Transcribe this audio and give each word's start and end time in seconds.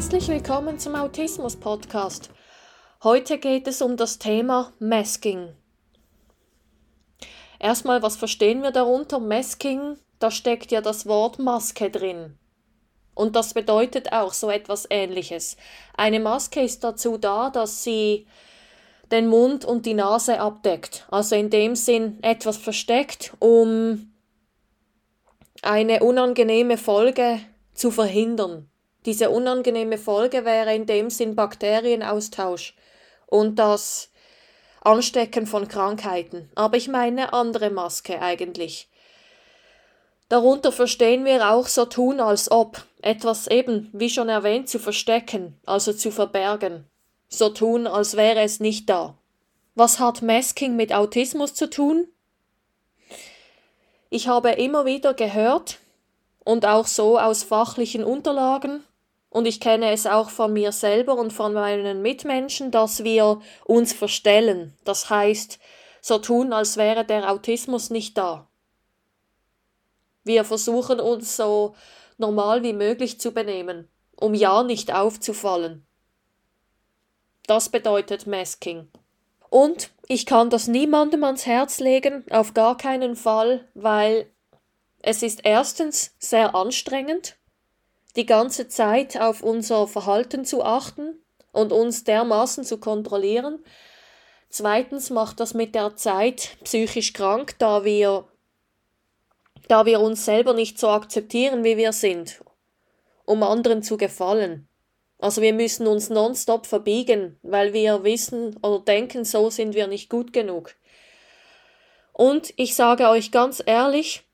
Herzlich 0.00 0.28
willkommen 0.28 0.78
zum 0.78 0.94
Autismus 0.94 1.56
Podcast. 1.56 2.30
Heute 3.04 3.36
geht 3.36 3.68
es 3.68 3.82
um 3.82 3.98
das 3.98 4.18
Thema 4.18 4.72
Masking. 4.78 5.52
Erstmal, 7.58 8.02
was 8.02 8.16
verstehen 8.16 8.62
wir 8.62 8.70
darunter? 8.70 9.20
Masking, 9.20 9.98
da 10.18 10.30
steckt 10.30 10.72
ja 10.72 10.80
das 10.80 11.04
Wort 11.04 11.38
Maske 11.38 11.90
drin. 11.90 12.38
Und 13.14 13.36
das 13.36 13.52
bedeutet 13.52 14.10
auch 14.14 14.32
so 14.32 14.48
etwas 14.48 14.86
Ähnliches. 14.88 15.58
Eine 15.98 16.18
Maske 16.18 16.62
ist 16.62 16.82
dazu 16.82 17.18
da, 17.18 17.50
dass 17.50 17.84
sie 17.84 18.26
den 19.10 19.28
Mund 19.28 19.66
und 19.66 19.84
die 19.84 19.92
Nase 19.92 20.40
abdeckt. 20.40 21.06
Also 21.10 21.36
in 21.36 21.50
dem 21.50 21.76
Sinn 21.76 22.16
etwas 22.22 22.56
versteckt, 22.56 23.34
um 23.38 24.14
eine 25.60 26.02
unangenehme 26.02 26.78
Folge 26.78 27.40
zu 27.74 27.90
verhindern. 27.90 28.69
Diese 29.06 29.30
unangenehme 29.30 29.98
Folge 29.98 30.44
wäre 30.44 30.74
in 30.74 30.86
dem 30.86 31.08
Sinn 31.08 31.34
Bakterienaustausch 31.34 32.74
und 33.26 33.58
das 33.58 34.10
Anstecken 34.82 35.46
von 35.46 35.68
Krankheiten. 35.68 36.50
Aber 36.54 36.76
ich 36.76 36.88
meine 36.88 37.32
andere 37.32 37.70
Maske 37.70 38.20
eigentlich. 38.20 38.88
Darunter 40.28 40.70
verstehen 40.70 41.24
wir 41.24 41.50
auch 41.50 41.66
so 41.66 41.86
tun, 41.86 42.20
als 42.20 42.50
ob 42.50 42.84
etwas 43.02 43.46
eben, 43.48 43.90
wie 43.92 44.10
schon 44.10 44.28
erwähnt, 44.28 44.68
zu 44.68 44.78
verstecken, 44.78 45.58
also 45.66 45.92
zu 45.92 46.10
verbergen. 46.10 46.86
So 47.28 47.48
tun, 47.48 47.86
als 47.86 48.16
wäre 48.16 48.40
es 48.40 48.60
nicht 48.60 48.88
da. 48.88 49.16
Was 49.74 49.98
hat 49.98 50.22
Masking 50.22 50.76
mit 50.76 50.92
Autismus 50.92 51.54
zu 51.54 51.68
tun? 51.68 52.06
Ich 54.08 54.28
habe 54.28 54.50
immer 54.50 54.84
wieder 54.84 55.14
gehört 55.14 55.78
und 56.44 56.66
auch 56.66 56.86
so 56.86 57.18
aus 57.18 57.42
fachlichen 57.42 58.04
Unterlagen, 58.04 58.84
und 59.30 59.46
ich 59.46 59.60
kenne 59.60 59.92
es 59.92 60.06
auch 60.06 60.28
von 60.28 60.52
mir 60.52 60.72
selber 60.72 61.14
und 61.14 61.32
von 61.32 61.54
meinen 61.54 62.02
Mitmenschen, 62.02 62.70
dass 62.70 63.04
wir 63.04 63.40
uns 63.64 63.92
verstellen. 63.92 64.76
Das 64.84 65.08
heißt, 65.08 65.58
so 66.02 66.18
tun, 66.18 66.52
als 66.52 66.76
wäre 66.76 67.04
der 67.04 67.30
Autismus 67.30 67.90
nicht 67.90 68.18
da. 68.18 68.48
Wir 70.24 70.44
versuchen 70.44 71.00
uns 71.00 71.36
so 71.36 71.74
normal 72.18 72.62
wie 72.62 72.72
möglich 72.72 73.20
zu 73.20 73.32
benehmen, 73.32 73.88
um 74.16 74.34
ja 74.34 74.62
nicht 74.62 74.92
aufzufallen. 74.92 75.86
Das 77.46 77.68
bedeutet 77.68 78.26
Masking. 78.26 78.90
Und 79.48 79.90
ich 80.06 80.26
kann 80.26 80.50
das 80.50 80.68
niemandem 80.68 81.24
ans 81.24 81.46
Herz 81.46 81.80
legen, 81.80 82.24
auf 82.30 82.52
gar 82.54 82.76
keinen 82.76 83.16
Fall, 83.16 83.68
weil 83.74 84.30
es 85.02 85.22
ist 85.22 85.40
erstens 85.44 86.14
sehr 86.18 86.54
anstrengend, 86.54 87.36
die 88.16 88.26
ganze 88.26 88.68
Zeit 88.68 89.20
auf 89.20 89.42
unser 89.42 89.86
Verhalten 89.86 90.44
zu 90.44 90.64
achten 90.64 91.18
und 91.52 91.72
uns 91.72 92.04
dermaßen 92.04 92.64
zu 92.64 92.78
kontrollieren. 92.78 93.64
Zweitens 94.48 95.10
macht 95.10 95.40
das 95.40 95.54
mit 95.54 95.74
der 95.74 95.96
Zeit 95.96 96.56
psychisch 96.64 97.12
krank, 97.12 97.56
da 97.58 97.84
wir, 97.84 98.28
da 99.68 99.86
wir 99.86 100.00
uns 100.00 100.24
selber 100.24 100.54
nicht 100.54 100.78
so 100.78 100.88
akzeptieren, 100.88 101.62
wie 101.62 101.76
wir 101.76 101.92
sind, 101.92 102.42
um 103.24 103.42
anderen 103.42 103.82
zu 103.82 103.96
gefallen. 103.96 104.68
Also 105.18 105.42
wir 105.42 105.52
müssen 105.52 105.86
uns 105.86 106.08
nonstop 106.08 106.66
verbiegen, 106.66 107.38
weil 107.42 107.72
wir 107.72 108.04
wissen 108.04 108.56
oder 108.62 108.80
denken, 108.80 109.24
so 109.24 109.50
sind 109.50 109.74
wir 109.74 109.86
nicht 109.86 110.08
gut 110.08 110.32
genug. 110.32 110.74
Und 112.12 112.52
ich 112.56 112.74
sage 112.74 113.08
euch 113.08 113.30
ganz 113.30 113.62
ehrlich, 113.64 114.24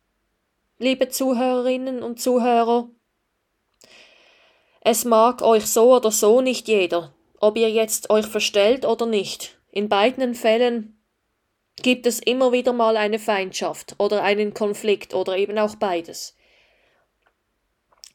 liebe 0.78 1.08
Zuhörerinnen 1.08 2.02
und 2.02 2.20
Zuhörer, 2.20 2.88
es 4.88 5.04
mag 5.04 5.42
euch 5.42 5.66
so 5.66 5.96
oder 5.96 6.12
so 6.12 6.40
nicht 6.40 6.68
jeder, 6.68 7.12
ob 7.40 7.56
ihr 7.56 7.68
jetzt 7.68 8.08
euch 8.08 8.24
verstellt 8.24 8.86
oder 8.86 9.04
nicht. 9.04 9.58
In 9.72 9.88
beiden 9.88 10.36
Fällen 10.36 11.02
gibt 11.82 12.06
es 12.06 12.20
immer 12.20 12.52
wieder 12.52 12.72
mal 12.72 12.96
eine 12.96 13.18
Feindschaft 13.18 13.96
oder 13.98 14.22
einen 14.22 14.54
Konflikt 14.54 15.12
oder 15.12 15.36
eben 15.36 15.58
auch 15.58 15.74
beides. 15.74 16.36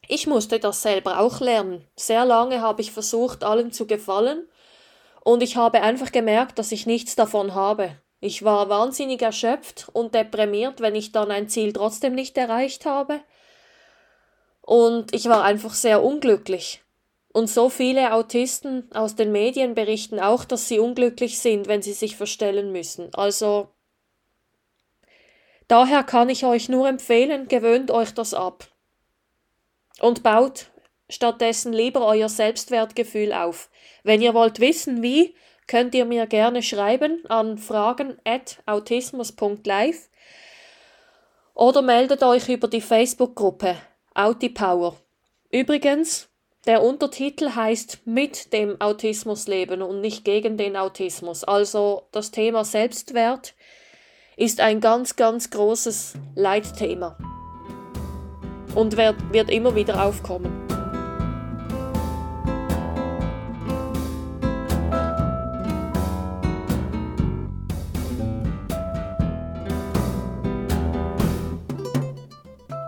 Ich 0.07 0.27
musste 0.27 0.59
das 0.59 0.81
selber 0.81 1.19
auch 1.19 1.41
lernen. 1.41 1.85
Sehr 1.97 2.23
lange 2.23 2.61
habe 2.61 2.81
ich 2.81 2.93
versucht, 2.93 3.43
allen 3.43 3.73
zu 3.73 3.85
gefallen, 3.85 4.47
und 5.25 5.43
ich 5.43 5.57
habe 5.57 5.81
einfach 5.81 6.13
gemerkt, 6.13 6.57
dass 6.57 6.71
ich 6.71 6.85
nichts 6.85 7.17
davon 7.17 7.53
habe. 7.53 7.97
Ich 8.21 8.45
war 8.45 8.69
wahnsinnig 8.69 9.21
erschöpft 9.21 9.89
und 9.91 10.15
deprimiert, 10.15 10.79
wenn 10.79 10.95
ich 10.95 11.11
dann 11.11 11.31
ein 11.31 11.49
Ziel 11.49 11.73
trotzdem 11.73 12.15
nicht 12.15 12.37
erreicht 12.37 12.85
habe. 12.85 13.19
Und 14.61 15.13
ich 15.13 15.25
war 15.25 15.43
einfach 15.43 15.73
sehr 15.73 16.03
unglücklich. 16.03 16.81
Und 17.33 17.49
so 17.49 17.69
viele 17.69 18.13
Autisten 18.13 18.89
aus 18.93 19.15
den 19.15 19.31
Medien 19.31 19.73
berichten 19.73 20.19
auch, 20.19 20.43
dass 20.43 20.67
sie 20.67 20.79
unglücklich 20.79 21.39
sind, 21.39 21.67
wenn 21.67 21.81
sie 21.81 21.93
sich 21.93 22.17
verstellen 22.17 22.71
müssen. 22.71 23.13
Also 23.13 23.69
daher 25.67 26.03
kann 26.03 26.29
ich 26.29 26.45
euch 26.45 26.67
nur 26.67 26.89
empfehlen, 26.89 27.47
gewöhnt 27.47 27.89
euch 27.89 28.13
das 28.13 28.33
ab. 28.33 28.67
Und 29.99 30.23
baut 30.23 30.71
stattdessen 31.09 31.73
lieber 31.73 32.05
euer 32.05 32.29
Selbstwertgefühl 32.29 33.33
auf. 33.33 33.69
Wenn 34.03 34.21
ihr 34.21 34.33
wollt 34.33 34.59
wissen, 34.59 35.01
wie, 35.01 35.35
könnt 35.67 35.95
ihr 35.95 36.05
mir 36.05 36.27
gerne 36.27 36.63
schreiben 36.63 37.25
an 37.27 37.57
fragen.autismus.live 37.57 40.09
oder 41.53 41.81
meldet 41.81 42.23
euch 42.23 42.49
über 42.49 42.67
die 42.67 42.81
Facebook-Gruppe 42.81 43.77
Autipower. 44.13 44.95
Übrigens, 45.51 46.29
der 46.65 46.83
Untertitel 46.83 47.55
heißt 47.55 48.05
mit 48.05 48.53
dem 48.53 48.79
Autismus 48.79 49.47
leben 49.47 49.81
und 49.81 50.01
nicht 50.01 50.23
gegen 50.23 50.57
den 50.57 50.77
Autismus. 50.77 51.43
Also 51.43 52.03
das 52.11 52.31
Thema 52.31 52.63
Selbstwert 52.63 53.55
ist 54.37 54.59
ein 54.59 54.79
ganz, 54.79 55.15
ganz 55.15 55.49
großes 55.49 56.13
Leitthema 56.35 57.17
und 58.75 58.95
wird, 58.95 59.15
wird 59.33 59.49
immer 59.49 59.75
wieder 59.75 60.05
aufkommen. 60.05 60.60